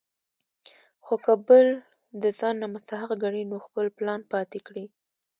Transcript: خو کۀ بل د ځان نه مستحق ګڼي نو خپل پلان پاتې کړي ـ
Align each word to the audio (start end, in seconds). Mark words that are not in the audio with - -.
خو 1.05 1.15
کۀ 1.23 1.33
بل 1.47 1.67
د 2.21 2.23
ځان 2.39 2.55
نه 2.61 2.67
مستحق 2.73 3.11
ګڼي 3.23 3.43
نو 3.51 3.57
خپل 3.65 3.85
پلان 3.97 4.21
پاتې 4.31 4.59
کړي 4.67 4.85
ـ 4.89 4.91